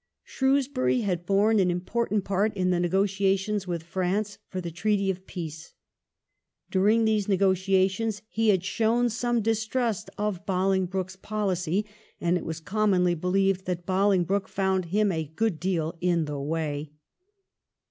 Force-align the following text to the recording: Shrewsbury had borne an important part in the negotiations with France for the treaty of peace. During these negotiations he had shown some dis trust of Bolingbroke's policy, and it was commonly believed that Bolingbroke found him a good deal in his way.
Shrewsbury 0.23 1.01
had 1.01 1.27
borne 1.27 1.59
an 1.59 1.69
important 1.69 2.23
part 2.23 2.57
in 2.57 2.71
the 2.71 2.79
negotiations 2.79 3.67
with 3.67 3.83
France 3.83 4.39
for 4.47 4.59
the 4.59 4.71
treaty 4.71 5.11
of 5.11 5.27
peace. 5.27 5.75
During 6.71 7.05
these 7.05 7.27
negotiations 7.27 8.23
he 8.27 8.49
had 8.49 8.63
shown 8.63 9.09
some 9.09 9.43
dis 9.43 9.63
trust 9.67 10.09
of 10.17 10.43
Bolingbroke's 10.47 11.17
policy, 11.17 11.85
and 12.19 12.35
it 12.35 12.45
was 12.45 12.59
commonly 12.59 13.13
believed 13.13 13.65
that 13.65 13.85
Bolingbroke 13.85 14.47
found 14.47 14.85
him 14.85 15.11
a 15.11 15.25
good 15.35 15.59
deal 15.59 15.95
in 16.01 16.21
his 16.25 16.31
way. 16.35 16.93